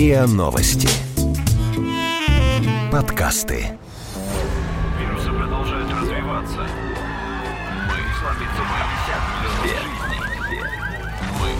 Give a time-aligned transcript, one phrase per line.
[0.00, 0.88] РИА Новости.
[2.90, 3.66] Подкасты.
[4.98, 6.66] Вирусы продолжают развиваться.
[7.86, 8.00] Мы
[11.38, 11.52] Мы,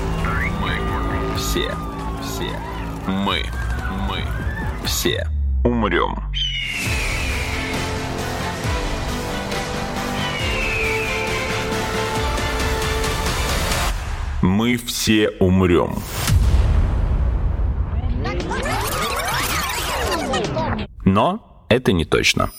[0.62, 1.70] мы, все,
[2.22, 2.58] все,
[3.06, 3.44] мы,
[4.08, 4.24] мы,
[4.86, 5.28] все
[5.62, 6.18] умрем.
[14.40, 16.02] Мы все умрем.
[21.12, 22.52] Но это не точно.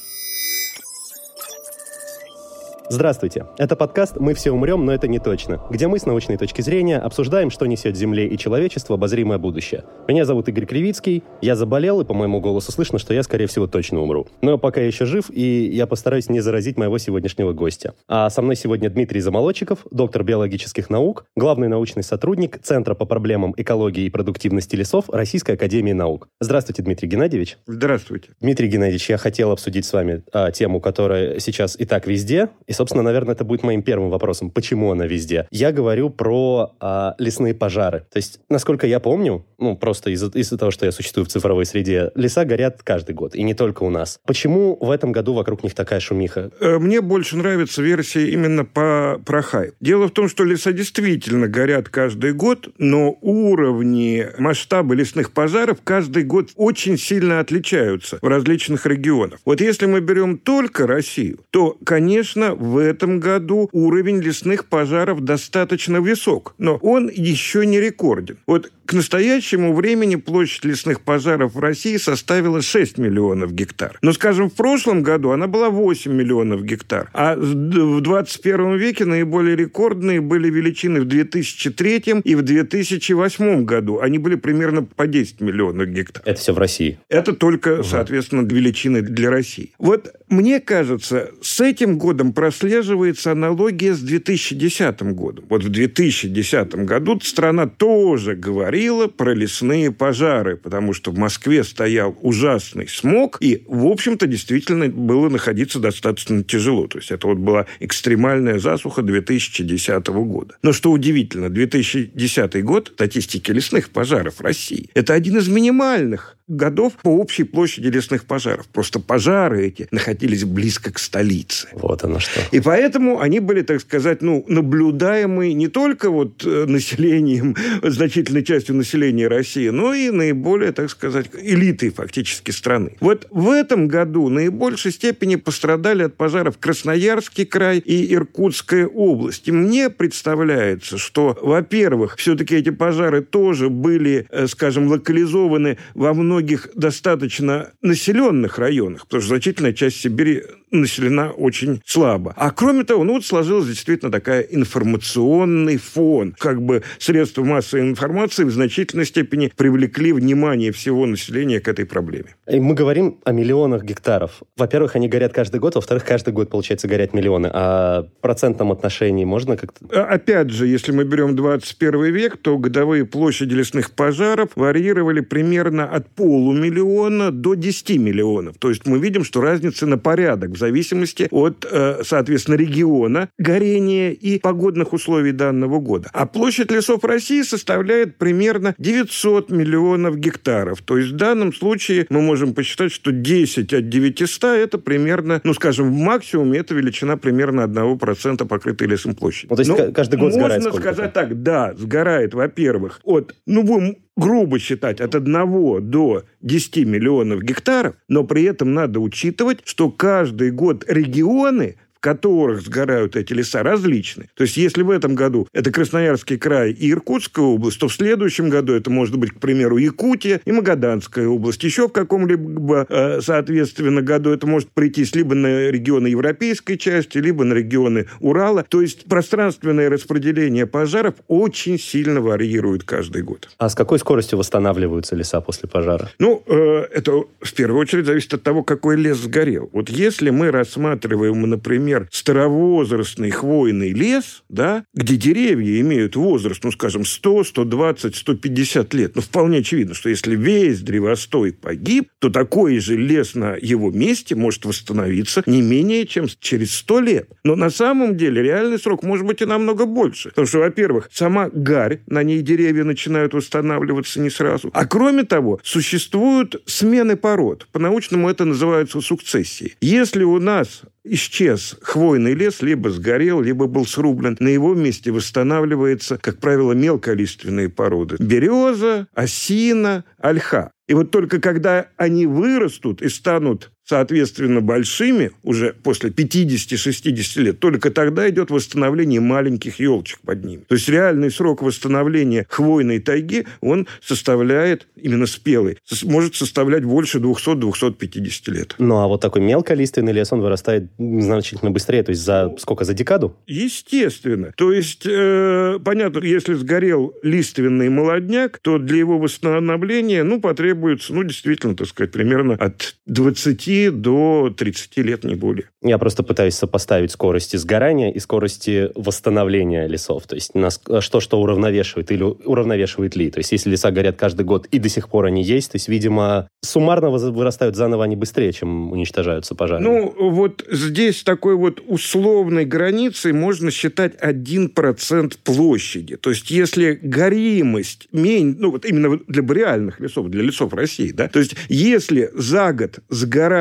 [2.91, 3.45] Здравствуйте.
[3.57, 6.97] Это подкаст «Мы все умрем, но это не точно», где мы с научной точки зрения
[6.97, 9.85] обсуждаем, что несет Земле и человечеству обозримое будущее.
[10.09, 13.65] Меня зовут Игорь Кривицкий, я заболел, и по моему голосу слышно, что я, скорее всего,
[13.65, 14.27] точно умру.
[14.41, 17.93] Но пока я еще жив, и я постараюсь не заразить моего сегодняшнего гостя.
[18.09, 23.53] А со мной сегодня Дмитрий Замолодчиков, доктор биологических наук, главный научный сотрудник Центра по проблемам
[23.55, 26.27] экологии и продуктивности лесов Российской Академии Наук.
[26.41, 27.57] Здравствуйте, Дмитрий Геннадьевич.
[27.67, 28.31] Здравствуйте.
[28.41, 32.80] Дмитрий Геннадьевич, я хотел обсудить с вами а, тему, которая сейчас и так везде, и
[32.81, 34.49] собственно, наверное, это будет моим первым вопросом.
[34.49, 35.47] Почему она везде?
[35.51, 38.05] Я говорю про а, лесные пожары.
[38.11, 41.67] То есть, насколько я помню, ну, просто из-за из того, что я существую в цифровой
[41.67, 44.19] среде, леса горят каждый год, и не только у нас.
[44.25, 46.49] Почему в этом году вокруг них такая шумиха?
[46.59, 49.75] Э, мне больше нравится версия именно по, про хайп.
[49.79, 56.23] Дело в том, что леса действительно горят каждый год, но уровни, масштабы лесных пожаров каждый
[56.23, 59.39] год очень сильно отличаются в различных регионах.
[59.45, 65.21] Вот если мы берем только Россию, то, конечно, в этом этом году уровень лесных пожаров
[65.21, 68.37] достаточно высок, но он еще не рекорден.
[68.47, 73.97] Вот к настоящему времени площадь лесных пожаров в России составила 6 миллионов гектар.
[74.01, 77.09] Но, скажем, в прошлом году она была 8 миллионов гектар.
[77.13, 83.99] А в 21 веке наиболее рекордные были величины в 2003 и в 2008 году.
[83.99, 86.23] Они были примерно по 10 миллионов гектар.
[86.25, 86.99] Это все в России?
[87.07, 87.83] Это только, угу.
[87.83, 89.71] соответственно, величины для России.
[89.77, 95.45] Вот мне кажется, с этим годом прослеживается аналогия с 2010 годом.
[95.49, 102.15] Вот в 2010 году страна тоже говорила про лесные пожары, потому что в Москве стоял
[102.21, 106.85] ужасный смог, и, в общем-то, действительно было находиться достаточно тяжело.
[106.85, 110.55] То есть это вот была экстремальная засуха 2010 года.
[110.61, 117.09] Но что удивительно, 2010 год статистики лесных пожаров России– это один из минимальных годов по
[117.09, 118.67] общей площади лесных пожаров.
[118.67, 121.69] Просто пожары эти находились близко к столице.
[121.73, 122.40] Вот оно что.
[122.51, 128.75] И поэтому они были, так сказать, ну, наблюдаемы не только вот э, населением, значительной частью
[128.75, 132.97] населения России, но и наиболее, так сказать, элитой фактически страны.
[132.99, 139.47] Вот в этом году наибольшей степени пострадали от пожаров Красноярский край и Иркутская область.
[139.47, 146.41] И мне представляется, что, во-первых, все-таки эти пожары тоже были, э, скажем, локализованы во многих
[146.41, 152.30] многих достаточно населенных районах, потому что значительная часть Сибири населена очень слабо.
[152.35, 156.35] А кроме того, ну вот сложилась действительно такая информационный фон.
[156.37, 162.35] Как бы средства массовой информации в значительной степени привлекли внимание всего населения к этой проблеме.
[162.47, 164.41] И мы говорим о миллионах гектаров.
[164.57, 167.49] Во-первых, они горят каждый год, во-вторых, каждый год, получается, горят миллионы.
[167.51, 169.85] А в процентном отношении можно как-то...
[169.91, 175.85] А, опять же, если мы берем 21 век, то годовые площади лесных пожаров варьировали примерно
[175.85, 178.57] от полумиллиона до 10 миллионов.
[178.59, 184.11] То есть мы видим, что разница на порядок в зависимости от, э, соответственно, региона горения
[184.11, 186.09] и погодных условий данного года.
[186.13, 190.81] А площадь лесов России составляет примерно 900 миллионов гектаров.
[190.83, 195.53] То есть в данном случае мы можем посчитать, что 10 от 900 это примерно, ну,
[195.55, 199.47] скажем, в максимуме это величина примерно 1% покрытой лесом площади.
[199.49, 203.63] Ну, то есть ну, каждый год сгорает Можно сказать так, да, сгорает, во-первых, от, ну,
[203.63, 209.89] будем грубо считать, от 1 до 10 миллионов гектаров, но при этом надо учитывать, что
[209.89, 214.29] каждый год регионы которых сгорают эти леса, различны.
[214.35, 218.49] То есть, если в этом году это Красноярский край и Иркутская область, то в следующем
[218.49, 221.63] году это может быть, к примеру, Якутия и Магаданская область.
[221.63, 227.43] Еще в каком-либо, э, соответственно, году это может прийтись либо на регионы европейской части, либо
[227.43, 228.65] на регионы Урала.
[228.67, 233.49] То есть, пространственное распределение пожаров очень сильно варьирует каждый год.
[233.59, 236.09] А с какой скоростью восстанавливаются леса после пожара?
[236.17, 239.69] Ну, э, это в первую очередь зависит от того, какой лес сгорел.
[239.71, 246.71] Вот если мы рассматриваем, например, например, старовозрастный хвойный лес, да, где деревья имеют возраст, ну,
[246.71, 252.79] скажем, 100, 120, 150 лет, ну, вполне очевидно, что если весь древостой погиб, то такой
[252.79, 257.29] же лес на его месте может восстановиться не менее чем через 100 лет.
[257.43, 260.29] Но на самом деле реальный срок может быть и намного больше.
[260.29, 264.69] Потому что, во-первых, сама гарь, на ней деревья начинают восстанавливаться не сразу.
[264.73, 267.67] А кроме того, существуют смены пород.
[267.71, 269.75] По-научному это называется сукцессией.
[269.81, 274.37] Если у нас исчез хвойный лес, либо сгорел, либо был срублен.
[274.39, 278.17] На его месте восстанавливается, как правило, мелколиственные породы.
[278.19, 280.71] Береза, осина, ольха.
[280.87, 287.91] И вот только когда они вырастут и станут соответственно, большими уже после 50-60 лет, только
[287.91, 290.63] тогда идет восстановление маленьких елочек под ними.
[290.67, 298.51] То есть реальный срок восстановления хвойной тайги, он составляет, именно спелый, может составлять больше 200-250
[298.51, 298.75] лет.
[298.77, 302.93] Ну, а вот такой мелколиственный лес, он вырастает значительно быстрее, то есть за сколько, за
[302.93, 303.37] декаду?
[303.47, 304.53] Естественно.
[304.55, 311.23] То есть, э, понятно, если сгорел лиственный молодняк, то для его восстановления, ну, потребуется, ну,
[311.23, 315.65] действительно, так сказать, примерно от 20 до 30 лет, не более.
[315.81, 320.27] Я просто пытаюсь сопоставить скорости сгорания и скорости восстановления лесов.
[320.27, 323.31] То есть нас, что что уравновешивает или уравновешивает ли.
[323.31, 325.87] То есть если леса горят каждый год и до сих пор они есть, то есть,
[325.87, 329.83] видимо, суммарно вырастают заново они быстрее, чем уничтожаются пожары.
[329.83, 336.17] Ну, вот здесь такой вот условной границей можно считать 1% площади.
[336.17, 341.27] То есть если горимость, меньше, ну вот именно для реальных лесов, для лесов России, да,
[341.27, 343.60] то есть если за год сгорает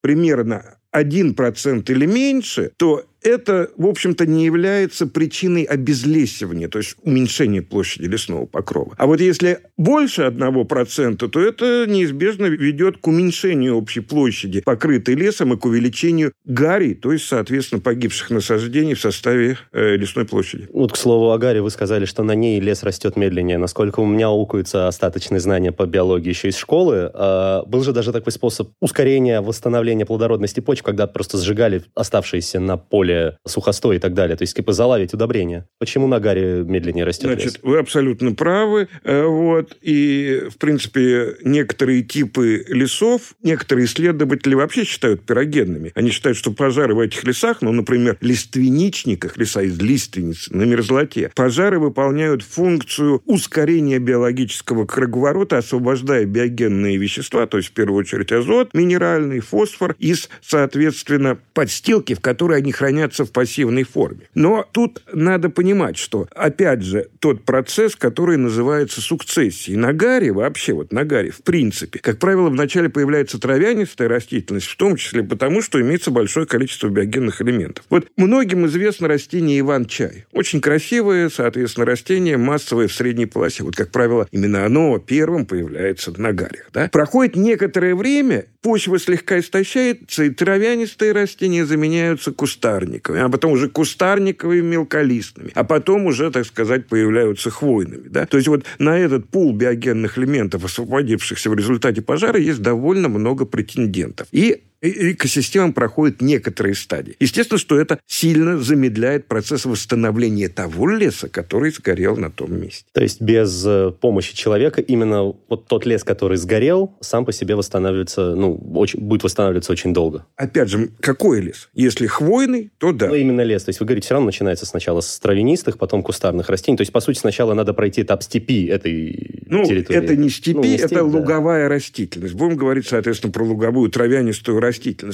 [0.00, 7.62] примерно 1% или меньше, то это, в общем-то, не является причиной обезлесивания, то есть уменьшения
[7.62, 8.94] площади лесного покрова.
[8.96, 15.52] А вот если больше 1%, то это неизбежно ведет к уменьшению общей площади, покрытой лесом,
[15.52, 20.68] и к увеличению гари, то есть, соответственно, погибших насаждений в составе э, лесной площади.
[20.72, 23.58] Вот, к слову о гаре, вы сказали, что на ней лес растет медленнее.
[23.58, 28.12] Насколько у меня укаются остаточные знания по биологии еще из школы, э, был же даже
[28.12, 33.98] такой способ ускорения восстановления плодородности почв, когда просто сжигали оставшиеся на поле более сухостой и
[33.98, 34.36] так далее.
[34.36, 35.66] То есть, типа, залавить удобрения.
[35.78, 37.58] Почему на гаре медленнее растет Значит, лес?
[37.62, 38.88] вы абсолютно правы.
[39.02, 39.76] Э, вот.
[39.80, 45.92] И, в принципе, некоторые типы лесов, некоторые исследователи вообще считают пирогенными.
[45.94, 51.30] Они считают, что пожары в этих лесах, ну, например, лиственничниках, леса из лиственниц на мерзлоте,
[51.34, 58.74] пожары выполняют функцию ускорения биологического круговорота, освобождая биогенные вещества, то есть, в первую очередь, азот,
[58.74, 64.28] минеральный, фосфор, из, соответственно, подстилки, в которой они хранят хранятся в пассивной форме.
[64.34, 69.76] Но тут надо понимать, что, опять же, тот процесс, который называется сукцессией.
[69.76, 74.76] На гаре, вообще вот на гаре, в принципе, как правило, вначале появляется травянистая растительность, в
[74.76, 77.84] том числе потому, что имеется большое количество биогенных элементов.
[77.88, 80.26] Вот многим известно растение иван-чай.
[80.32, 83.62] Очень красивое, соответственно, растение, массовое в средней полосе.
[83.62, 86.70] Вот, как правило, именно оно первым появляется на гарях.
[86.72, 86.88] Да?
[86.88, 93.68] Проходит некоторое время, почва слегка истощается, и травянистые растения заменяются кустарниками кустарниковыми, а потом уже
[93.68, 98.08] кустарниковыми мелколистными, а потом уже, так сказать, появляются хвойными.
[98.08, 98.26] Да?
[98.26, 103.44] То есть вот на этот пул биогенных элементов, освободившихся в результате пожара, есть довольно много
[103.44, 104.28] претендентов.
[104.32, 107.16] И экосистема проходит некоторые стадии.
[107.20, 112.84] Естественно, что это сильно замедляет процесс восстановления того леса, который сгорел на том месте.
[112.92, 117.56] То есть без э, помощи человека именно вот тот лес, который сгорел, сам по себе
[117.56, 120.24] восстанавливается, ну, очень, будет восстанавливаться очень долго.
[120.36, 121.68] Опять же, какой лес?
[121.74, 123.08] Если хвойный, то да.
[123.08, 123.64] Ну, именно лес.
[123.64, 126.76] То есть вы говорите, все равно начинается сначала с травянистых, потом кустарных растений.
[126.76, 129.98] То есть, по сути, сначала надо пройти этап степи этой ну, территории.
[129.98, 131.02] это не степи, ну, не степь, это да.
[131.04, 132.34] луговая растительность.
[132.34, 134.67] Будем говорить, соответственно, про луговую травянистую растительность.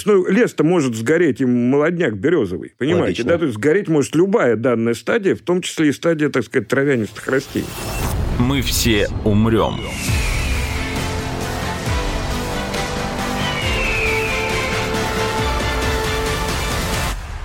[0.04, 3.24] Ну, лес-то может сгореть и молодняк березовый, понимаете, Логично.
[3.24, 3.38] да?
[3.38, 7.26] То есть сгореть может любая данная стадия, в том числе и стадия, так сказать, травянистых
[7.28, 7.66] растений.
[8.38, 9.80] Мы все умрем.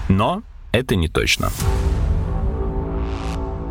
[0.10, 1.50] Но это не точно.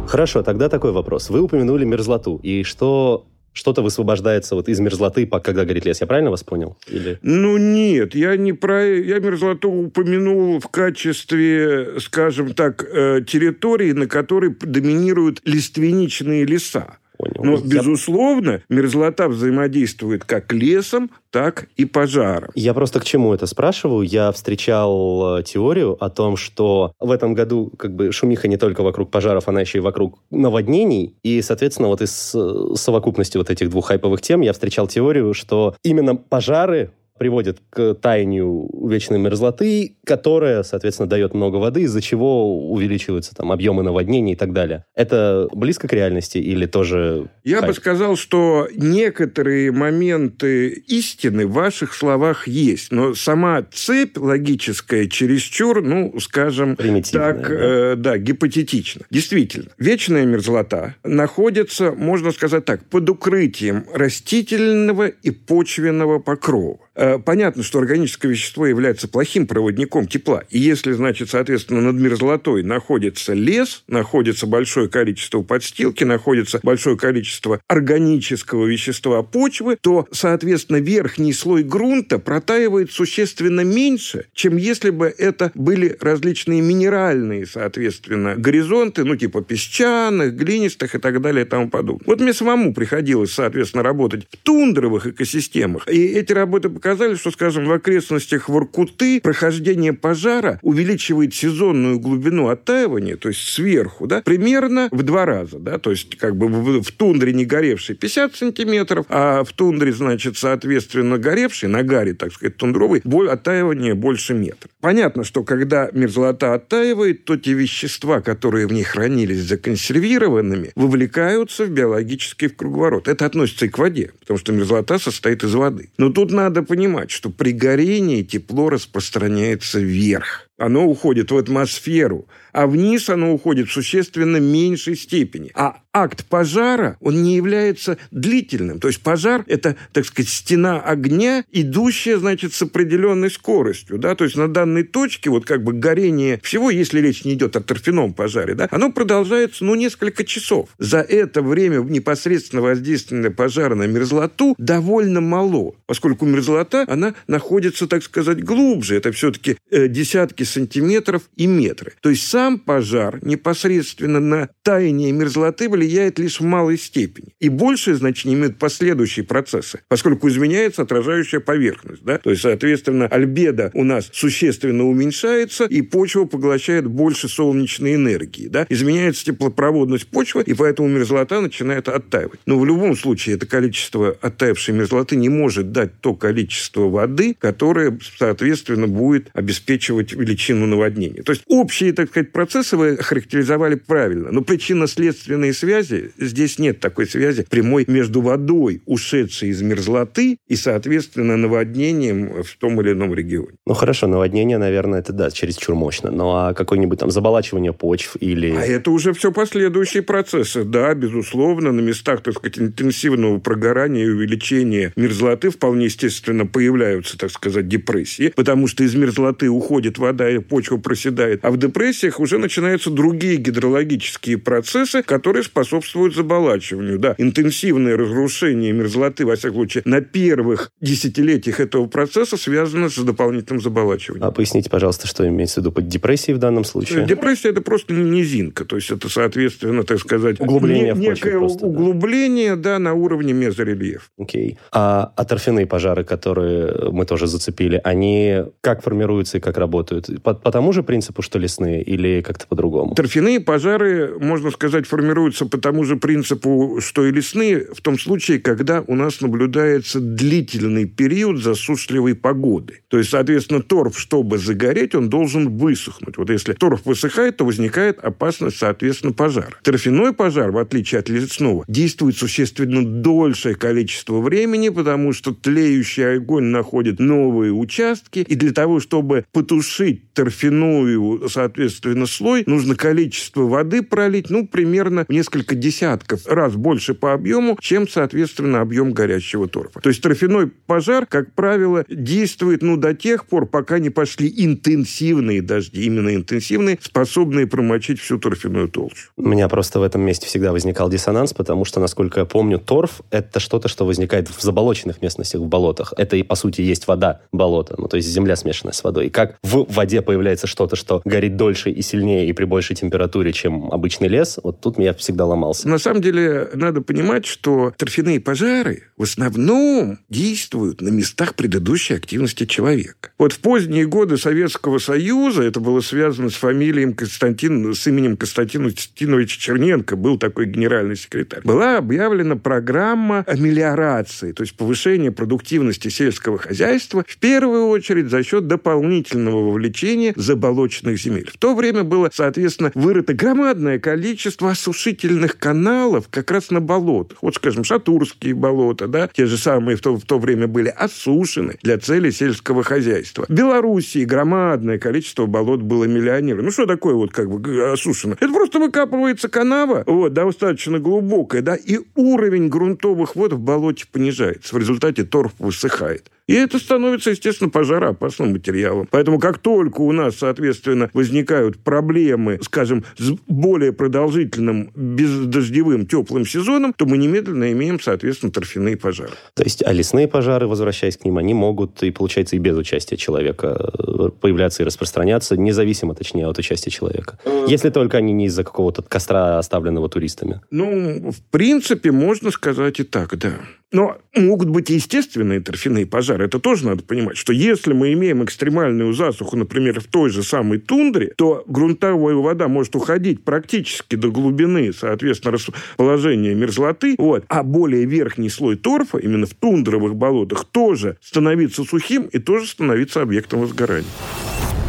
[0.06, 1.28] Хорошо, тогда такой вопрос.
[1.28, 2.40] Вы упомянули мерзлоту.
[2.42, 3.26] И что
[3.58, 6.00] что-то высвобождается вот из мерзлоты, когда горит лес.
[6.00, 6.76] Я правильно вас понял?
[6.86, 7.18] Или...
[7.22, 8.86] Ну, нет, я не про...
[8.86, 17.42] Я мерзлоту упомянул в качестве, скажем так, э, территории, на которой доминируют лиственничные леса понял.
[17.42, 17.80] Но, я...
[17.80, 22.50] безусловно, мерзлота взаимодействует как лесом, так и пожаром.
[22.54, 24.06] Я просто к чему это спрашиваю?
[24.06, 28.82] Я встречал э, теорию о том, что в этом году как бы шумиха не только
[28.82, 31.16] вокруг пожаров, она еще и вокруг наводнений.
[31.22, 35.74] И, соответственно, вот из э, совокупности вот этих двух хайповых тем я встречал теорию, что
[35.82, 43.34] именно пожары приводит к таянию вечной мерзлоты, которая, соответственно, дает много воды, из-за чего увеличиваются
[43.34, 44.84] там объемы наводнений и так далее.
[44.94, 47.26] Это близко к реальности или тоже...
[47.44, 47.68] Я хайп?
[47.68, 55.82] бы сказал, что некоторые моменты истины в ваших словах есть, но сама цепь логическая чересчур,
[55.82, 57.54] ну, скажем так, да?
[57.54, 59.02] Э, да, гипотетично.
[59.10, 66.78] Действительно, вечная мерзлота находится, можно сказать так, под укрытием растительного и почвенного покрова.
[67.08, 70.44] Э, понятно, что органическое вещество является плохим проводником тепла.
[70.50, 77.60] И если, значит, соответственно, над мерзлотой находится лес, находится большое количество подстилки, находится большое количество
[77.66, 85.50] органического вещества почвы, то, соответственно, верхний слой грунта протаивает существенно меньше, чем если бы это
[85.54, 92.04] были различные минеральные, соответственно, горизонты, ну, типа песчаных, глинистых и так далее и тому подобное.
[92.06, 95.88] Вот мне самому приходилось, соответственно, работать в тундровых экосистемах.
[95.88, 102.48] И эти работы показали, показали, что, скажем, в окрестностях Воркуты прохождение пожара увеличивает сезонную глубину
[102.48, 106.82] оттаивания, то есть сверху, да, примерно в два раза, да, то есть как бы в,
[106.82, 112.32] в тундре не горевшей 50 сантиметров, а в тундре, значит, соответственно, горевшей, на гаре, так
[112.32, 114.68] сказать, тундровой, боль, оттаивание больше метра.
[114.80, 121.70] Понятно, что когда мерзлота оттаивает, то те вещества, которые в ней хранились законсервированными, вовлекаются в
[121.70, 123.06] биологический круговорот.
[123.06, 125.90] Это относится и к воде, потому что мерзлота состоит из воды.
[125.96, 130.48] Но тут надо понимать, понимать, что при горении тепло распространяется вверх.
[130.58, 132.26] Оно уходит в атмосферу,
[132.58, 135.52] а вниз оно уходит в существенно меньшей степени.
[135.54, 138.80] А акт пожара, он не является длительным.
[138.80, 143.98] То есть пожар– это, так сказать, стена огня, идущая, значит, с определенной скоростью.
[143.98, 144.14] Да?
[144.14, 147.60] То есть на данной точке вот как бы горение всего, если речь не идет о
[147.60, 150.68] торфяном пожаре, да, оно продолжается, ну, несколько часов.
[150.78, 158.02] За это время непосредственно воздействие пожара на мерзлоту довольно мало, поскольку мерзлота, она находится, так
[158.02, 158.96] сказать, глубже.
[158.96, 161.94] Это все-таки э, десятки сантиметров и метры.
[162.00, 167.34] То есть сам пожар непосредственно на таяние мерзлоты влияет лишь в малой степени.
[167.40, 172.04] И большее значение имеют последующие процессы, поскольку изменяется отражающая поверхность.
[172.04, 172.18] Да?
[172.18, 178.46] То есть, соответственно, альбедо у нас существенно уменьшается, и почва поглощает больше солнечной энергии.
[178.46, 178.66] Да?
[178.68, 182.40] Изменяется теплопроводность почвы, и поэтому мерзлота начинает оттаивать.
[182.46, 187.98] Но в любом случае это количество оттаившей мерзлоты не может дать то количество воды, которое,
[188.18, 191.22] соответственно, будет обеспечивать величину наводнения.
[191.22, 197.06] То есть общие, так сказать, процессы вы характеризовали правильно, но причинно-следственные связи, здесь нет такой
[197.06, 203.56] связи прямой между водой, ушедшей из мерзлоты, и, соответственно, наводнением в том или ином регионе.
[203.66, 206.10] Ну хорошо, наводнение, наверное, это да, чересчур мощно.
[206.10, 208.50] Ну а какое-нибудь там заболачивание почв или...
[208.50, 210.64] А это уже все последующие процессы.
[210.64, 217.30] Да, безусловно, на местах, так сказать, интенсивного прогорания и увеличения мерзлоты вполне естественно появляются, так
[217.30, 221.44] сказать, депрессии, потому что из мерзлоты уходит вода и почва проседает.
[221.44, 226.98] А в депрессиях уже начинаются другие гидрологические процессы, которые способствуют заболачиванию.
[226.98, 233.60] Да, интенсивное разрушение мерзлоты, во всяком случае, на первых десятилетиях этого процесса связано с дополнительным
[233.60, 234.26] заболачиванием.
[234.26, 237.06] А поясните, пожалуйста, что имеется в виду под депрессией в данном случае?
[237.06, 238.64] Депрессия– это просто низинка.
[238.64, 240.40] То есть это, соответственно, так сказать...
[240.40, 242.74] Углубление не, в Некое просто, углубление, да.
[242.74, 244.04] да, на уровне мезорельефа.
[244.18, 244.52] Окей.
[244.52, 244.58] Okay.
[244.72, 250.08] А, а торфяные пожары, которые мы тоже зацепили, они как формируются и как работают?
[250.22, 252.94] по, по тому же принципу, что лесные, или как-то по-другому?
[252.94, 258.38] Торфяные пожары, можно сказать, формируются по тому же принципу, что и лесные, в том случае,
[258.38, 262.80] когда у нас наблюдается длительный период засушливой погоды.
[262.88, 266.16] То есть, соответственно, торф, чтобы загореть, он должен высохнуть.
[266.16, 269.54] Вот если торф высыхает, то возникает опасность, соответственно, пожара.
[269.62, 276.44] Торфяной пожар, в отличие от лесного, действует существенно дольшее количество времени, потому что тлеющий огонь
[276.44, 284.30] находит новые участки, и для того, чтобы потушить торфяную, соответственно, слой, нужно количество воды пролить,
[284.30, 289.80] ну, примерно несколько десятков раз больше по объему, чем, соответственно, объем горящего торфа.
[289.80, 295.42] То есть торфяной пожар, как правило, действует, ну, до тех пор, пока не пошли интенсивные
[295.42, 299.10] дожди, именно интенсивные, способные промочить всю торфяную толщу.
[299.16, 303.02] У меня просто в этом месте всегда возникал диссонанс, потому что, насколько я помню, торф—
[303.10, 305.94] это что-то, что возникает в заболоченных местностях, в болотах.
[305.96, 309.06] Это и, по сути, есть вода болота, ну, то есть земля смешанная с водой.
[309.06, 313.32] И как в воде появляется что-то, что горит дольше и сильнее и при большей температуре,
[313.32, 315.68] чем обычный лес, вот тут я всегда ломался.
[315.68, 322.46] На самом деле, надо понимать, что торфяные пожары в основном действуют на местах предыдущей активности
[322.46, 323.10] человека.
[323.18, 328.68] Вот в поздние годы Советского Союза, это было связано с фамилией Константин, с именем Константина
[328.68, 336.38] Константиновича Черненко, был такой генеральный секретарь, была объявлена программа амелиорации, то есть повышения продуктивности сельского
[336.38, 341.30] хозяйства, в первую очередь за счет дополнительного вовлечения заболоченных земель.
[341.32, 347.18] В то время было, соответственно, вырыто громадное количество осушительных каналов как раз на болотах.
[347.22, 351.56] Вот, скажем, Шатурские болота, да, те же самые в то, в то время были осушены
[351.62, 353.26] для цели сельского хозяйства.
[353.28, 356.44] В Белоруссии громадное количество болот было миллионеров.
[356.44, 358.14] Ну, что такое вот как бы осушено?
[358.18, 364.54] Это просто выкапывается канава, вот, достаточно глубокая, да, и уровень грунтовых вод в болоте понижается.
[364.54, 366.10] В результате торф высыхает.
[366.28, 368.86] И это становится, естественно, пожароопасным материалом.
[368.90, 376.74] Поэтому как только у нас, соответственно, возникают проблемы, скажем, с более продолжительным бездождевым теплым сезоном,
[376.76, 379.12] то мы немедленно имеем, соответственно, торфяные пожары.
[379.34, 382.98] То есть, а лесные пожары, возвращаясь к ним, они могут, и получается, и без участия
[382.98, 387.18] человека э, появляться и распространяться, независимо, точнее, от участия человека.
[387.24, 387.46] Э.
[387.48, 390.42] Если только они не из-за какого-то костра, оставленного туристами.
[390.50, 393.32] Ну, в принципе, можно сказать и так, да.
[393.70, 396.17] Но могут быть и естественные торфяные пожары.
[396.24, 400.58] Это тоже надо понимать, что если мы имеем экстремальную засуху, например, в той же самой
[400.58, 407.84] тундре, то грунтовая вода может уходить практически до глубины, соответственно, расположения мерзлоты, вот, а более
[407.84, 413.88] верхний слой торфа, именно в тундровых болотах, тоже становиться сухим и тоже становиться объектом возгорания.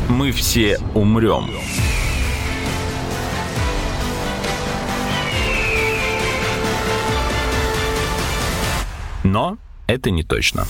[0.10, 1.46] Мы все умрем.
[9.24, 10.66] Но это не точно.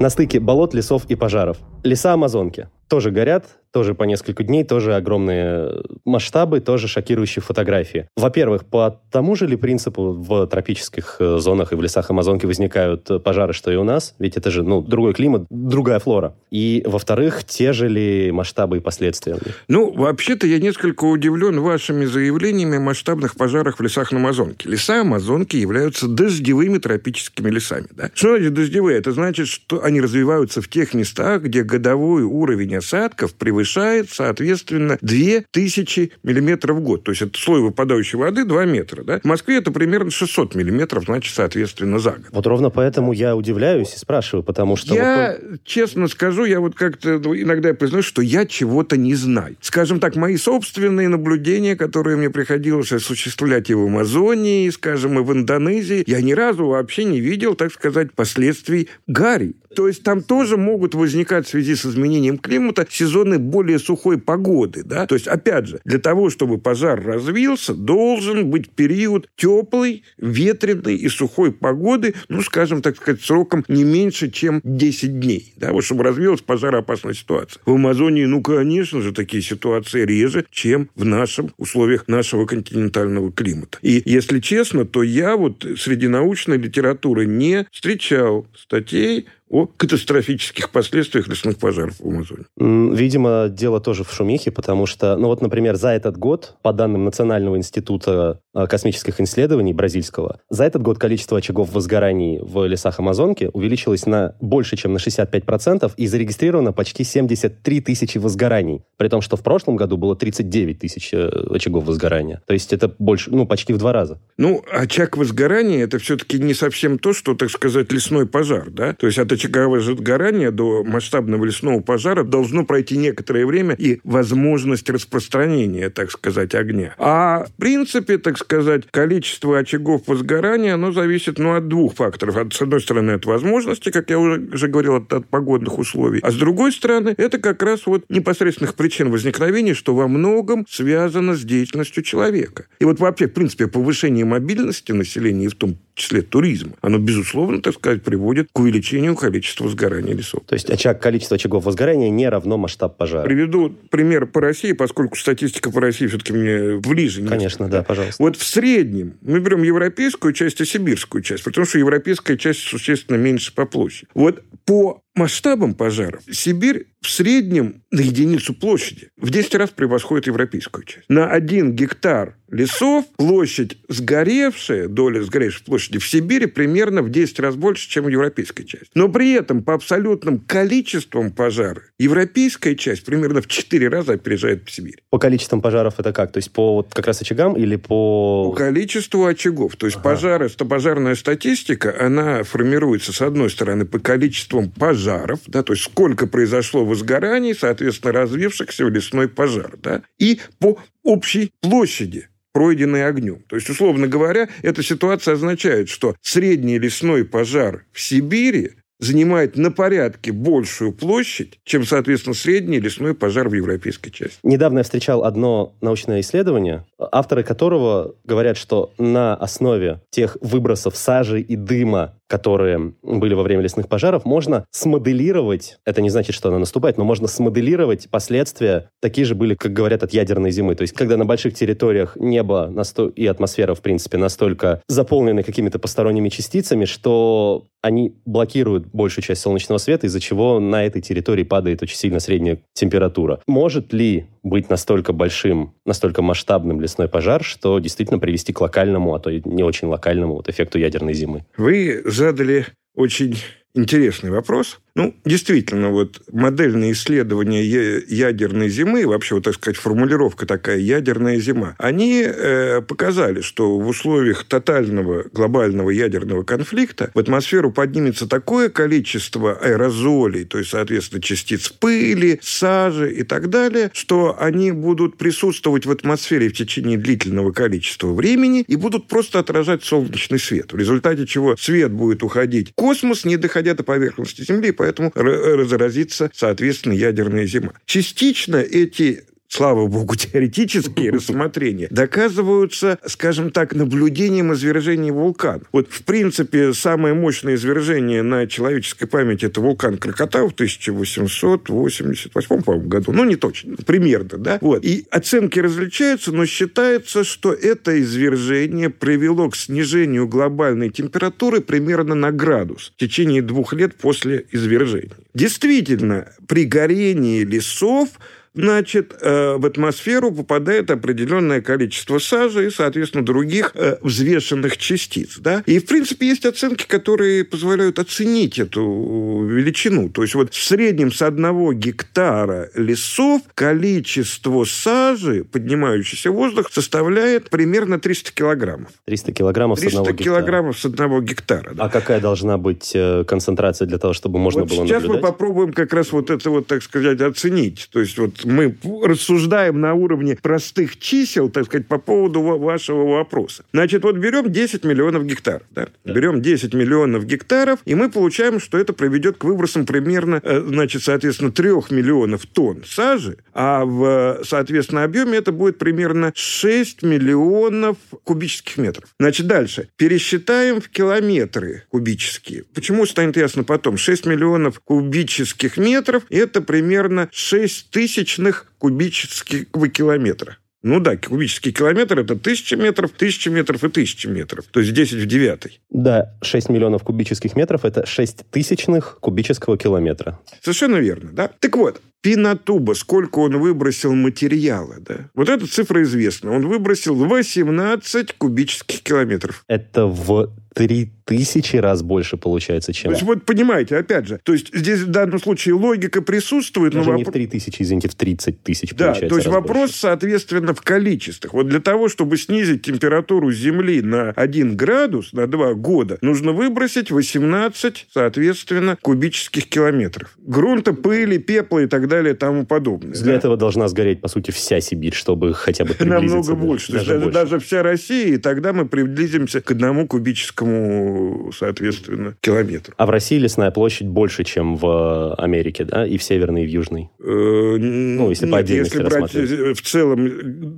[0.00, 1.58] На стыке болот, лесов и пожаров.
[1.82, 8.08] Леса Амазонки тоже горят, тоже по несколько дней, тоже огромные масштабы, тоже шокирующие фотографии.
[8.16, 13.22] Во-первых, по тому же ли принципу в тропических э, зонах и в лесах Амазонки возникают
[13.22, 14.14] пожары, что и у нас?
[14.18, 16.34] Ведь это же, ну, другой климат, другая флора.
[16.50, 19.36] И, во-вторых, те же ли масштабы и последствия?
[19.68, 24.68] Ну, вообще-то я несколько удивлен вашими заявлениями о масштабных пожарах в лесах на Амазонке.
[24.68, 27.86] Леса Амазонки являются дождевыми тропическими лесами.
[27.90, 28.10] Да?
[28.14, 28.98] Что значит дождевые?
[28.98, 36.12] Это значит, что они развиваются в тех местах, где годовой уровень осадков превышает соответственно, 2000
[36.22, 37.04] миллиметров в год.
[37.04, 39.04] То есть это слой выпадающей воды 2 метра.
[39.04, 39.20] Да?
[39.20, 42.26] В Москве это примерно 600 миллиметров, значит, соответственно, за год.
[42.30, 44.94] Вот ровно поэтому я удивляюсь и спрашиваю, потому что...
[44.94, 45.62] Я, вот...
[45.64, 49.56] честно скажу, я вот как-то ну, иногда я признаю, что я чего-то не знаю.
[49.60, 55.22] Скажем так, мои собственные наблюдения, которые мне приходилось осуществлять и в Амазонии, и, скажем, и
[55.22, 59.54] в Индонезии, я ни разу вообще не видел, так сказать, последствий гари.
[59.74, 64.82] То есть там тоже могут возникать в связи с изменением климата сезоны более сухой погоды.
[64.84, 65.06] Да?
[65.06, 71.08] То есть, опять же, для того, чтобы пожар развился, должен быть период теплой, ветреной и
[71.08, 75.52] сухой погоды, ну, скажем, так сказать, сроком не меньше, чем 10 дней.
[75.56, 75.72] Да?
[75.72, 77.60] Вот чтобы развилась пожароопасная ситуация.
[77.64, 83.78] В Амазонии, ну, конечно же, такие ситуации реже, чем в нашем условиях нашего континентального климата.
[83.82, 91.28] И, если честно, то я вот среди научной литературы не встречал статей о катастрофических последствиях
[91.28, 92.44] лесных пожаров в Амазоне.
[92.56, 97.04] Видимо, дело тоже в шумихе, потому что, ну вот, например, за этот год, по данным
[97.04, 103.50] Национального института а, космических исследований бразильского, за этот год количество очагов возгораний в лесах Амазонки
[103.52, 108.82] увеличилось на больше, чем на 65%, и зарегистрировано почти 73 тысячи возгораний.
[108.96, 112.42] При том, что в прошлом году было 39 тысяч э, очагов возгорания.
[112.46, 114.20] То есть это больше, ну, почти в два раза.
[114.36, 118.92] Ну, очаг возгорания– это все-таки не совсем то, что, так сказать, лесной пожар, да?
[118.94, 124.90] То есть это очаговое сгорание до масштабного лесного пожара должно пройти некоторое время и возможность
[124.90, 126.94] распространения, так сказать, огня.
[126.98, 132.36] А в принципе, так сказать, количество очагов возгорания, оно зависит ну, от двух факторов.
[132.36, 136.20] От, с одной стороны, от возможности, как я уже, уже говорил, от, от погодных условий.
[136.22, 141.34] А с другой стороны, это как раз вот непосредственных причин возникновения, что во многом связано
[141.34, 142.66] с деятельностью человека.
[142.80, 147.60] И вот вообще, в принципе, повышение мобильности населения, и в том числе туризма, оно, безусловно,
[147.60, 150.42] так сказать, приводит к увеличению количества возгорания лесов.
[150.46, 153.24] То есть очаг, количество очагов возгорания не равно масштаб пожара.
[153.24, 157.24] Приведу пример по России, поскольку статистика по России все-таки мне ближе.
[157.26, 158.22] Конечно, да, пожалуйста.
[158.22, 163.16] Вот в среднем мы берем европейскую часть и сибирскую часть, потому что европейская часть существенно
[163.16, 164.08] меньше по площади.
[164.14, 170.84] Вот по масштабам пожаров Сибирь в среднем на единицу площади в 10 раз превосходит европейскую
[170.84, 171.04] часть.
[171.08, 177.56] На один гектар лесов площадь сгоревшая, доля сгоревшей площади в Сибири примерно в 10 раз
[177.56, 178.90] больше, чем в европейской части.
[178.94, 185.02] Но при этом по абсолютным количествам пожаров европейская часть примерно в 4 раза опережает Сибирь.
[185.10, 186.32] По количествам пожаров это как?
[186.32, 188.50] То есть по вот как раз очагам или по...
[188.50, 189.76] По количеству очагов.
[189.76, 190.10] То есть ага.
[190.10, 195.07] пожары, пожарная статистика, она формируется, с одной стороны, по количествам пожаров,
[195.46, 201.52] да, то есть сколько произошло возгораний, соответственно, развившихся в лесной пожар, да, и по общей
[201.60, 203.44] площади пройденной огнем.
[203.48, 209.70] То есть, условно говоря, эта ситуация означает, что средний лесной пожар в Сибири занимает на
[209.70, 214.38] порядке большую площадь, чем, соответственно, средний лесной пожар в европейской части.
[214.42, 221.40] Недавно я встречал одно научное исследование, авторы которого говорят, что на основе тех выбросов сажи
[221.40, 226.58] и дыма, которые были во время лесных пожаров, можно смоделировать, это не значит, что она
[226.58, 230.74] наступает, но можно смоделировать последствия, такие же были, как говорят, от ядерной зимы.
[230.74, 232.72] То есть, когда на больших территориях небо
[233.16, 239.78] и атмосфера, в принципе, настолько заполнены какими-то посторонними частицами, что они блокируют большую часть солнечного
[239.78, 243.40] света, из-за чего на этой территории падает очень сильно средняя температура.
[243.46, 249.20] Может ли быть настолько большим, настолько масштабным лесной пожар, что действительно привести к локальному, а
[249.20, 251.44] то и не очень локальному вот эффекту ядерной зимы?
[251.56, 253.36] Вы задали очень
[253.74, 254.80] интересный вопрос.
[254.98, 261.76] Ну, действительно, вот модельные исследования ядерной зимы, вообще, вот, так сказать, формулировка такая «ядерная зима»,
[261.78, 269.52] они э, показали, что в условиях тотального глобального ядерного конфликта в атмосферу поднимется такое количество
[269.52, 275.92] аэрозолей, то есть, соответственно, частиц пыли, сажи и так далее, что они будут присутствовать в
[275.92, 281.56] атмосфере в течение длительного количества времени и будут просто отражать солнечный свет, в результате чего
[281.56, 287.46] свет будет уходить в космос, не доходя до поверхности Земли, поэтому поэтому разразится, соответственно, ядерная
[287.46, 287.72] зима.
[287.84, 295.62] Частично эти слава богу, теоретические рассмотрения доказываются, скажем так, наблюдением извержения вулкана.
[295.72, 302.76] Вот, в принципе, самое мощное извержение на человеческой памяти– это вулкан Кракатау в 1888 по
[302.76, 303.12] году.
[303.12, 304.58] Ну, не точно, примерно, да?
[304.60, 304.84] Вот.
[304.84, 312.30] И оценки различаются, но считается, что это извержение привело к снижению глобальной температуры примерно на
[312.32, 315.16] градус в течение двух лет после извержения.
[315.34, 318.10] Действительно, при горении лесов
[318.58, 325.38] значит, э, в атмосферу попадает определенное количество сажи и, соответственно, других э, взвешенных частиц.
[325.38, 325.62] Да?
[325.66, 330.08] И, в принципе, есть оценки, которые позволяют оценить эту величину.
[330.08, 337.50] То есть вот в среднем с одного гектара лесов количество сажи, поднимающейся в воздух, составляет
[337.50, 338.88] примерно 300 килограммов.
[339.04, 340.24] 300 килограммов 300 с одного гектара.
[340.24, 341.74] килограммов с одного гектара.
[341.74, 341.84] Да.
[341.84, 345.22] А какая должна быть э, концентрация для того, чтобы можно вот было сейчас наблюдать?
[345.22, 347.88] мы попробуем как раз вот это вот, так сказать, оценить.
[347.92, 353.64] То есть вот мы рассуждаем на уровне простых чисел, так сказать, по поводу вашего вопроса.
[353.72, 355.62] Значит, вот берем 10 миллионов гектаров.
[355.70, 355.88] Да?
[356.04, 356.12] Да.
[356.12, 361.02] Берем 10 миллионов гектаров, и мы получаем, что это приведет к выбросам примерно, э, значит,
[361.02, 368.78] соответственно, 3 миллионов тонн сажи, а в, соответственно, объеме это будет примерно 6 миллионов кубических
[368.78, 369.08] метров.
[369.18, 369.88] Значит, дальше.
[369.96, 372.64] Пересчитаем в километры кубические.
[372.74, 373.96] Почему станет ясно потом?
[373.96, 377.90] 6 миллионов кубических метров– это примерно 6
[378.38, 380.58] тысячных кубического километра.
[380.82, 384.64] Ну да, кубический километр– это тысяча метров, тысяча метров и тысяча метров.
[384.70, 385.80] То есть 10 в девятой.
[385.90, 390.38] Да, 6 миллионов кубических метров– это 6 тысячных кубического километра.
[390.62, 391.50] Совершенно верно, да?
[391.58, 395.30] Так вот, Пинатуба, сколько он выбросил материала, да?
[395.34, 396.52] Вот эта цифра известна.
[396.52, 399.64] Он выбросил 18 кубических километров.
[399.68, 403.10] Это в три тысячи раз больше получается, чем...
[403.10, 407.10] То есть, вот понимаете, опять же, то есть здесь в данном случае логика присутствует, Даже
[407.10, 407.16] но...
[407.16, 409.98] не в три тысячи, извините, в 30 тысяч Да, то есть вопрос, больше.
[409.98, 411.52] соответственно, в количествах.
[411.52, 417.10] Вот для того, чтобы снизить температуру Земли на 1 градус на 2 года, нужно выбросить
[417.10, 420.38] 18, соответственно, кубических километров.
[420.38, 423.14] Грунта, пыли, пепла и так далее и тому подобное.
[423.14, 423.38] Для да?
[423.38, 426.92] этого должна сгореть, по сути, вся Сибирь, чтобы хотя бы Намного больше.
[426.92, 427.34] Даже, даже, больше.
[427.38, 432.94] даже вся Россия, и тогда мы приблизимся к одному кубическому, соответственно, километру.
[432.96, 436.06] А в России лесная площадь больше, чем в Америке, да?
[436.06, 437.10] И в Северной, и в Южной?
[437.20, 439.32] Э, ну, если по отдельности если брать
[439.78, 440.30] в целом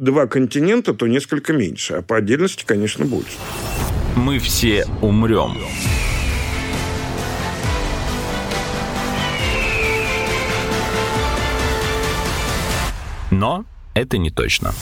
[0.04, 3.36] два континента, то несколько меньше, а по отдельности, конечно, больше.
[4.16, 5.52] Мы все умрем.
[13.40, 14.74] Но это не точно.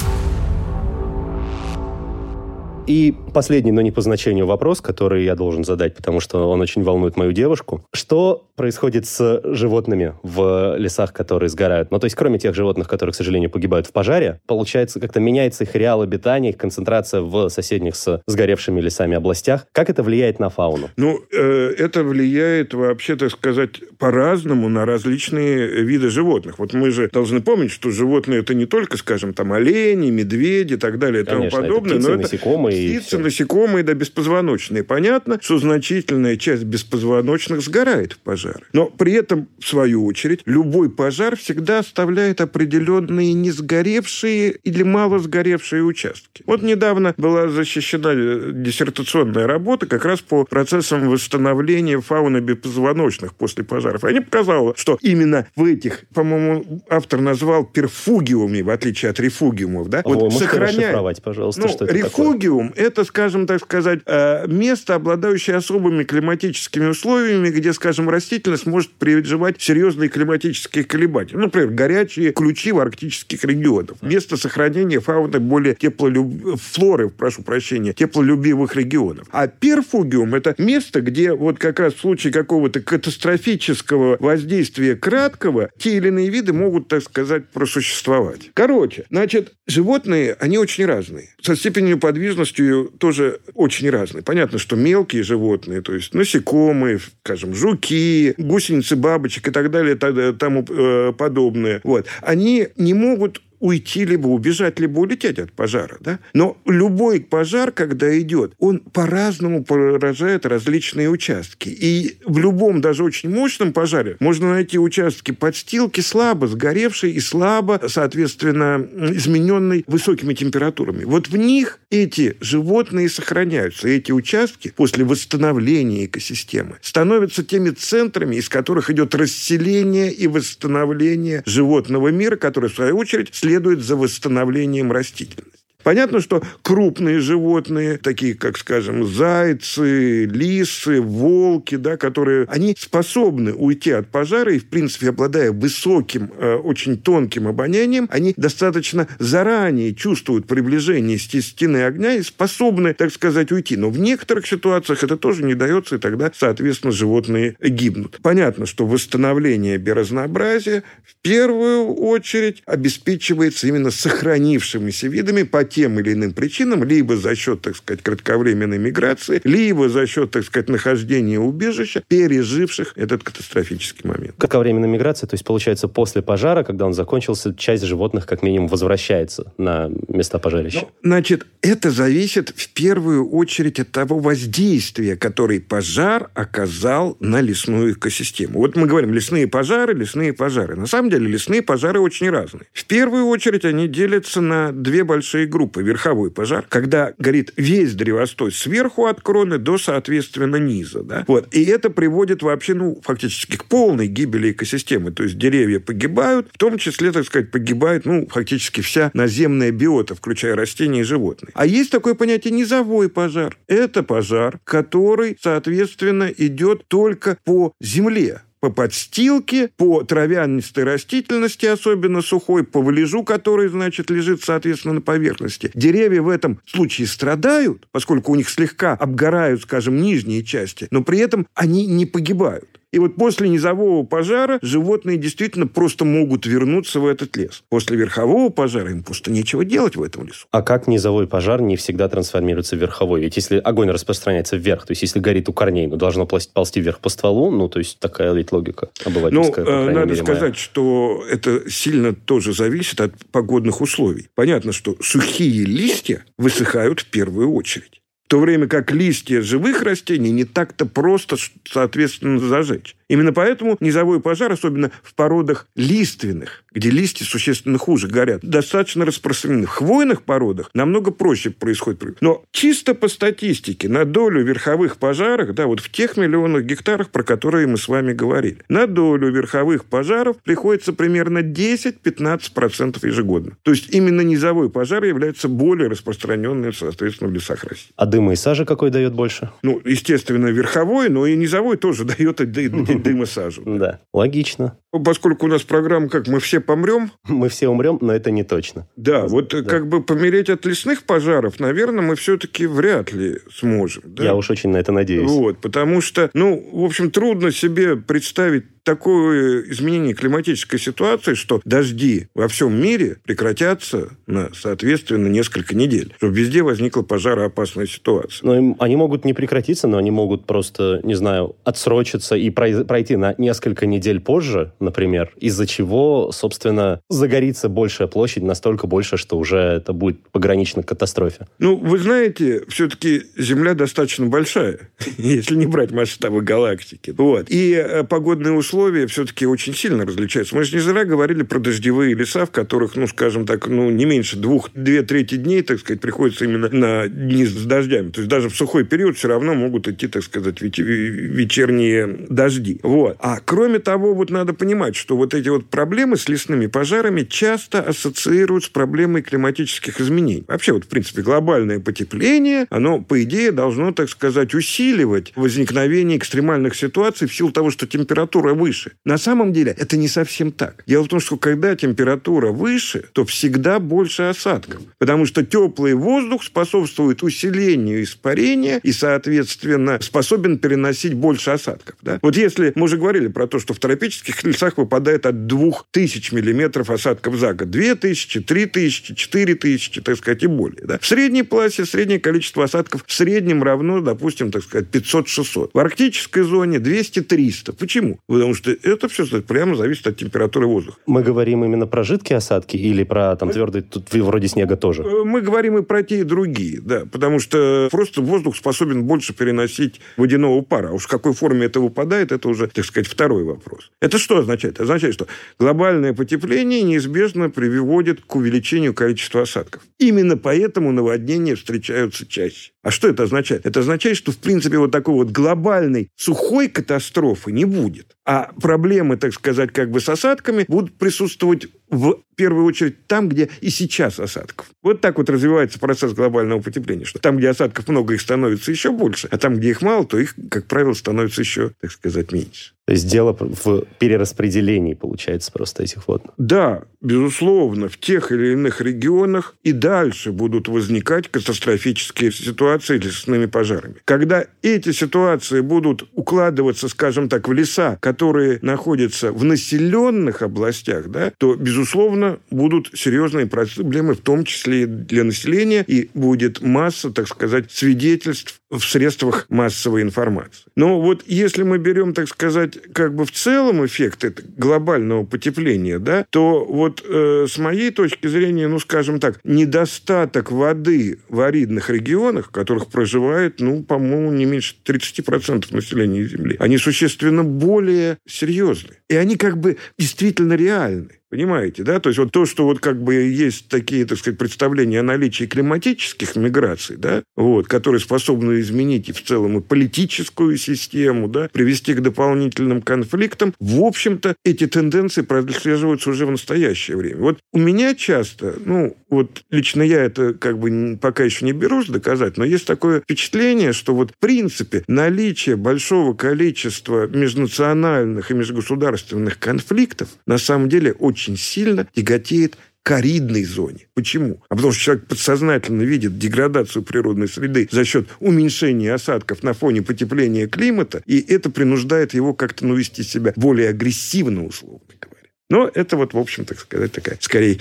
[2.88, 6.82] И последний, но не по значению вопрос, который я должен задать, потому что он очень
[6.82, 7.84] волнует мою девушку.
[7.92, 11.90] Что происходит с животными в лесах, которые сгорают?
[11.90, 15.64] Ну, то есть, кроме тех животных, которые, к сожалению, погибают в пожаре, получается, как-то меняется
[15.64, 19.66] их реал обитания, их концентрация в соседних с сгоревшими лесами областях.
[19.72, 20.88] Как это влияет на фауну?
[20.96, 26.58] Ну, э, это влияет вообще, так сказать, по-разному на различные виды животных.
[26.58, 30.78] Вот мы же должны помнить, что животные это не только, скажем, там олени, медведи и
[30.78, 34.84] так далее и тому подобное, это птицы, но насекомые это птицы, насекомые, да, беспозвоночные.
[34.84, 38.64] Понятно, что значительная часть беспозвоночных сгорает в пожаре.
[38.72, 45.18] Но при этом, в свою очередь, любой пожар всегда оставляет определенные не сгоревшие или мало
[45.18, 46.42] сгоревшие участки.
[46.46, 54.04] Вот недавно была защищена диссертационная работа как раз по процессам восстановления фауны беспозвоночных после пожаров.
[54.04, 60.00] Они показали, что именно в этих, по-моему, автор назвал перфугиуме, в отличие от рефугиумов, да,
[60.04, 61.22] О, вот сохраняет...
[61.22, 62.86] пожалуйста, ну, что это рефугиум такое?
[62.86, 69.60] это, скажем так сказать, э, место, обладающее особыми климатическими условиями, где, скажем, растительность может переживать
[69.60, 71.30] серьезные климатические колебания.
[71.32, 73.96] Ну, например, горячие ключи в арктических регионах.
[74.02, 76.58] Место сохранения фауны более теплолюб...
[76.60, 79.26] флоры, прошу прощения, теплолюбивых регионов.
[79.30, 85.96] А перфугиум– это место, где вот как раз в случае какого-то катастрофического воздействия краткого те
[85.96, 88.50] или иные виды могут, так сказать, просуществовать.
[88.54, 91.28] Короче, значит, животные, они очень разные.
[91.40, 94.22] Со степенью подвижностью тоже очень разные.
[94.22, 100.32] Понятно, что мелкие животные, то есть насекомые, скажем, жуки, гусеницы бабочек и так далее, и
[100.36, 105.96] тому э, подобное, вот, они не могут уйти, либо убежать, либо улететь от пожара.
[106.00, 106.18] Да?
[106.34, 111.68] Но любой пожар, когда идет, он по-разному поражает различные участки.
[111.68, 117.80] И в любом, даже очень мощном пожаре можно найти участки подстилки слабо сгоревшие и слабо,
[117.86, 121.04] соответственно, измененные высокими температурами.
[121.04, 123.88] Вот в них эти животные сохраняются.
[123.88, 132.08] Эти участки после восстановления экосистемы становятся теми центрами, из которых идет расселение и восстановление животного
[132.08, 135.67] мира, который, в свою очередь, следует за восстановлением растительности.
[135.88, 143.92] Понятно, что крупные животные, такие как, скажем, зайцы, лисы, волки, да, которые, они способны уйти
[143.92, 150.46] от пожара и, в принципе, обладая высоким, э, очень тонким обонянием, они достаточно заранее чувствуют
[150.46, 153.78] приближение стены огня и способны, так сказать, уйти.
[153.78, 158.18] Но в некоторых ситуациях это тоже не дается, и тогда, соответственно, животные гибнут.
[158.20, 166.32] Понятно, что восстановление биоразнообразия в первую очередь обеспечивается именно сохранившимися видами по тем или иным
[166.32, 172.02] причинам, либо за счет, так сказать, кратковременной миграции, либо за счет, так сказать, нахождения убежища,
[172.08, 174.34] переживших этот катастрофический момент.
[174.38, 179.52] Кратковременная миграция, то есть, получается, после пожара, когда он закончился, часть животных, как минимум, возвращается
[179.56, 180.80] на места пожарища?
[180.80, 187.92] Ну, значит, это зависит в первую очередь от того воздействия, который пожар оказал на лесную
[187.92, 188.58] экосистему.
[188.58, 190.74] Вот мы говорим лесные пожары, лесные пожары.
[190.74, 192.66] На самом деле лесные пожары очень разные.
[192.72, 197.94] В первую очередь они делятся на две большие группы группы верховой пожар, когда горит весь
[197.94, 201.02] древостой сверху от кроны до, соответственно, низа.
[201.02, 201.24] Да?
[201.28, 201.54] Вот.
[201.54, 205.10] И это приводит вообще, ну, фактически к полной гибели экосистемы.
[205.10, 210.14] То есть деревья погибают, в том числе, так сказать, погибает, ну, фактически вся наземная биота,
[210.14, 211.52] включая растения и животные.
[211.54, 213.56] А есть такое понятие низовой пожар.
[213.66, 222.64] Это пожар, который, соответственно, идет только по земле по подстилке, по травянистой растительности, особенно сухой,
[222.64, 225.70] по валежу, который, значит, лежит, соответственно, на поверхности.
[225.74, 231.18] Деревья в этом случае страдают, поскольку у них слегка обгорают, скажем, нижние части, но при
[231.18, 232.68] этом они не погибают.
[232.90, 237.62] И вот после низового пожара животные действительно просто могут вернуться в этот лес.
[237.68, 240.46] После верхового пожара им просто нечего делать в этом лесу.
[240.50, 243.20] А как низовой пожар не всегда трансформируется в верховой?
[243.20, 247.00] Ведь если огонь распространяется вверх, то есть если горит у корней, ну, должно ползти вверх
[247.00, 249.64] по стволу, ну, то есть такая ведь логика обывательская.
[249.64, 250.54] Ну, надо мере, сказать, моя.
[250.54, 254.28] что это сильно тоже зависит от погодных условий.
[254.34, 257.97] Понятно, что сухие листья высыхают в первую очередь
[258.28, 262.94] в то время как листья живых растений не так-то просто, соответственно, зажечь.
[263.08, 269.64] Именно поэтому низовой пожар, особенно в породах лиственных, где листья существенно хуже горят, достаточно распространены.
[269.64, 272.20] В хвойных породах намного проще происходит.
[272.20, 277.22] Но чисто по статистике на долю верховых пожаров, да, вот в тех миллионах гектарах, про
[277.22, 283.56] которые мы с вами говорили, на долю верховых пожаров приходится примерно 10-15% ежегодно.
[283.62, 287.90] То есть именно низовой пожар является более распространенным, соответственно, в лесах России.
[287.96, 289.52] А Дыма и сажи какой дает больше?
[289.62, 293.62] Ну, естественно, верховой, но и низовой тоже дает дым и сажу.
[293.78, 294.76] Да, логично.
[294.90, 297.12] Поскольку у нас программа как «Мы все помрем».
[297.28, 298.88] Мы все умрем, но это не точно.
[298.96, 299.62] Да, вот да.
[299.62, 304.02] как бы помереть от лесных пожаров, наверное, мы все-таки вряд ли сможем.
[304.18, 305.30] Я уж очень на это надеюсь.
[305.30, 312.28] Вот, потому что, ну, в общем, трудно себе представить такое изменение климатической ситуации, что дожди
[312.34, 318.07] во всем мире прекратятся на, соответственно, несколько недель, чтобы везде возникла пожароопасная ситуация.
[318.42, 323.16] Но им, они могут не прекратиться, но они могут просто, не знаю, отсрочиться и пройти
[323.16, 329.58] на несколько недель позже, например, из-за чего, собственно, загорится большая площадь, настолько больше, что уже
[329.58, 331.46] это будет погранично к катастрофе.
[331.58, 334.78] Ну, вы знаете, все-таки Земля достаточно большая,
[335.18, 337.14] если не брать масштабы галактики.
[337.16, 337.46] Вот.
[337.48, 340.56] И э, погодные условия все-таки очень сильно различаются.
[340.56, 344.04] Мы же не зря говорили про дождевые леса, в которых, ну, скажем так, ну, не
[344.04, 347.52] меньше двух, две трети дней, так сказать, приходится именно на дни с
[347.98, 348.10] дождями.
[348.10, 352.80] То есть даже в сухой период все равно могут идти, так сказать, вечерние дожди.
[352.82, 353.16] Вот.
[353.20, 357.80] А кроме того, вот надо понимать, что вот эти вот проблемы с лесными пожарами часто
[357.80, 360.44] ассоциируют с проблемой климатических изменений.
[360.48, 366.74] Вообще, вот, в принципе, глобальное потепление, оно, по идее, должно, так сказать, усиливать возникновение экстремальных
[366.74, 368.92] ситуаций в силу того, что температура выше.
[369.04, 370.84] На самом деле это не совсем так.
[370.86, 374.80] Дело в том, что когда температура выше, то всегда больше осадков.
[374.98, 381.96] Потому что теплый воздух способствует усилению испарения и, соответственно, способен переносить больше осадков.
[382.02, 382.18] Да?
[382.22, 386.90] Вот если мы уже говорили про то, что в тропических лесах выпадает от 2000 миллиметров
[386.90, 387.70] осадков за год.
[387.70, 390.84] 2000, 3000, 4000, так сказать, и более.
[390.84, 390.98] Да?
[390.98, 395.70] В средней пласе среднее количество осадков в среднем равно, допустим, так сказать, 500-600.
[395.72, 397.74] В арктической зоне 200-300.
[397.78, 398.18] Почему?
[398.26, 400.98] Потому что это все прямо зависит от температуры воздуха.
[401.06, 405.02] Мы говорим именно про жидкие осадки или про там твердые, тут вроде снега тоже?
[405.02, 407.58] Э, мы говорим и про те, и другие, да, потому что
[407.90, 410.88] просто воздух способен больше переносить водяного пара.
[410.88, 413.90] А уж в какой форме это выпадает, это уже, так сказать, второй вопрос.
[414.00, 414.74] Это что означает?
[414.74, 415.26] Это означает, что
[415.58, 419.82] глобальное потепление неизбежно приводит к увеличению количества осадков.
[419.98, 422.72] Именно поэтому наводнения встречаются чаще.
[422.82, 423.66] А что это означает?
[423.66, 428.16] Это означает, что, в принципе, вот такой вот глобальной сухой катастрофы не будет.
[428.30, 433.48] А проблемы, так сказать, как бы с осадками будут присутствовать в первую очередь там, где
[433.62, 434.66] и сейчас осадков.
[434.82, 438.92] Вот так вот развивается процесс глобального потепления, что там, где осадков много, их становится еще
[438.92, 442.74] больше, а там, где их мало, то их, как правило, становится еще, так сказать, меньше.
[442.88, 446.22] То есть дело в перераспределении, получается, просто этих вод.
[446.38, 453.44] Да, безусловно, в тех или иных регионах и дальше будут возникать катастрофические ситуации с лесными
[453.44, 453.96] пожарами.
[454.06, 461.30] Когда эти ситуации будут укладываться, скажем так, в леса, которые находятся в населенных областях, да,
[461.36, 467.28] то, безусловно, будут серьезные проблемы, в том числе и для населения, и будет масса, так
[467.28, 470.64] сказать, свидетельств в средствах массовой информации.
[470.76, 474.24] Но вот если мы берем, так сказать, как бы в целом эффект
[474.56, 481.18] глобального потепления, да, то вот э, с моей точки зрения, ну, скажем так, недостаток воды
[481.28, 487.44] в аридных регионах, в которых проживает, ну, по-моему, не меньше 30% населения Земли, они существенно
[487.44, 488.96] более серьезны.
[489.08, 491.08] И они как бы действительно реальны.
[491.30, 492.00] Понимаете, да?
[492.00, 495.44] То есть вот то, что вот как бы есть такие, так сказать, представления о наличии
[495.44, 501.92] климатических миграций, да, вот, которые способны изменить и в целом и политическую систему, да, привести
[501.92, 507.20] к дополнительным конфликтам, в общем-то, эти тенденции прослеживаются уже в настоящее время.
[507.20, 511.88] Вот у меня часто, ну, вот лично я это как бы пока еще не берусь
[511.88, 519.38] доказать, но есть такое впечатление, что вот в принципе наличие большого количества межнациональных и межгосударственных
[519.38, 523.88] конфликтов на самом деле очень очень сильно тяготеет к аридной зоне.
[523.94, 524.40] Почему?
[524.48, 529.82] А потому что человек подсознательно видит деградацию природной среды за счет уменьшения осадков на фоне
[529.82, 535.17] потепления климата, и это принуждает его как-то ну, вести себя более агрессивно, условно говоря.
[535.50, 537.58] Но это вот, в общем, так сказать, такая, скорее,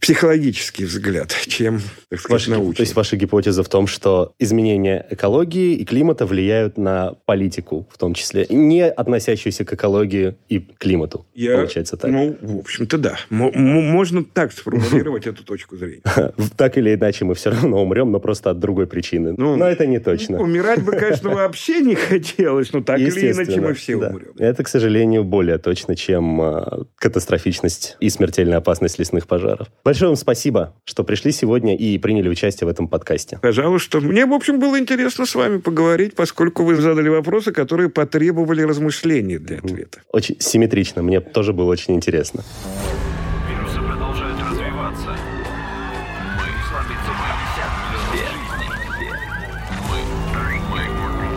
[0.00, 2.76] психологический взгляд, чем, так сказать, Ваша, научный.
[2.76, 7.98] То есть ваша гипотеза в том, что изменения экологии и климата влияют на политику, в
[7.98, 12.10] том числе, не относящуюся к экологии и климату, Я, получается так?
[12.10, 13.18] Ну, в общем-то, да.
[13.30, 16.02] М- можно так сформулировать эту точку зрения.
[16.56, 19.34] Так или иначе мы все равно умрем, но просто от другой причины.
[19.36, 20.40] Ну, но это не точно.
[20.40, 24.32] Умирать бы, конечно, вообще не хотелось, но так или иначе мы все умрем.
[24.38, 26.84] Это, к сожалению, более точно, чем а,
[27.18, 29.66] катастрофичность и смертельная опасность лесных пожаров.
[29.84, 33.40] Большое вам спасибо, что пришли сегодня и приняли участие в этом подкасте.
[33.42, 34.00] Пожалуйста.
[34.00, 39.38] Мне, в общем, было интересно с вами поговорить, поскольку вы задали вопросы, которые потребовали размышлений
[39.38, 39.98] для ответа.
[40.12, 41.02] Очень симметрично.
[41.02, 42.44] Мне тоже было очень интересно.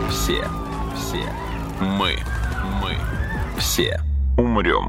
[0.08, 0.44] все,
[0.94, 1.24] все,
[1.80, 2.14] мы,
[2.80, 2.96] мы,
[3.58, 4.00] все
[4.38, 4.88] умрем.